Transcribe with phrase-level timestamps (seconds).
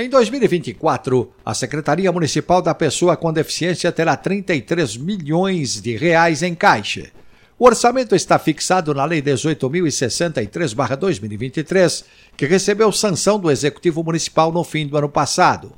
[0.00, 6.54] Em 2024, a Secretaria Municipal da Pessoa com Deficiência terá 33 milhões de reais em
[6.54, 7.10] caixa.
[7.58, 12.04] O orçamento está fixado na Lei 18.063-2023,
[12.36, 15.72] que recebeu sanção do Executivo Municipal no fim do ano passado.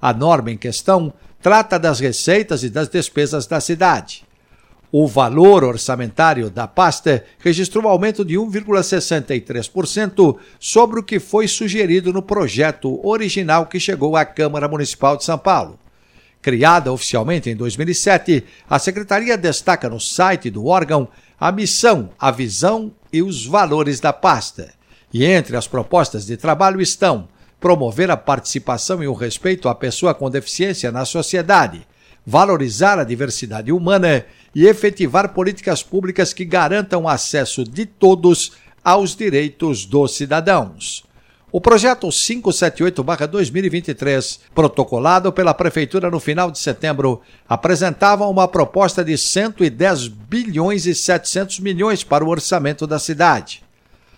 [0.00, 1.12] A norma em questão
[1.42, 4.24] trata das receitas e das despesas da cidade.
[4.96, 12.12] O valor orçamentário da pasta registrou um aumento de 1,63% sobre o que foi sugerido
[12.12, 15.80] no projeto original que chegou à Câmara Municipal de São Paulo.
[16.40, 21.08] Criada oficialmente em 2007, a Secretaria destaca no site do órgão
[21.40, 24.72] a missão, a visão e os valores da pasta.
[25.12, 27.26] E entre as propostas de trabalho estão
[27.58, 31.84] promover a participação e o respeito à pessoa com deficiência na sociedade,
[32.24, 38.52] valorizar a diversidade humana e efetivar políticas públicas que garantam o acesso de todos
[38.84, 41.02] aos direitos dos cidadãos.
[41.50, 50.08] O projeto 578-2023, protocolado pela Prefeitura no final de setembro, apresentava uma proposta de 110
[50.08, 53.62] bilhões e 700 milhões para o orçamento da cidade.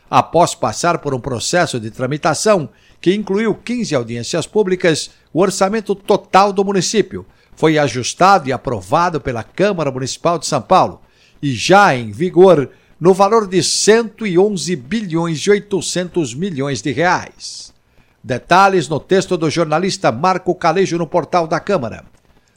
[0.09, 2.71] Após passar por um processo de tramitação
[3.03, 9.43] que incluiu 15 audiências públicas, o orçamento total do município foi ajustado e aprovado pela
[9.43, 11.01] Câmara Municipal de São Paulo
[11.43, 17.75] e já em vigor no valor de 111 bilhões e 800 milhões de reais.
[18.23, 22.05] Detalhes no texto do jornalista Marco Calejo no portal da Câmara.